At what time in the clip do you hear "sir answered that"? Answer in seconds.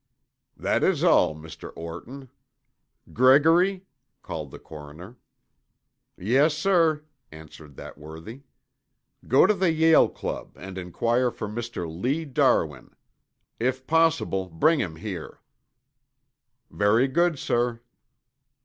6.57-7.99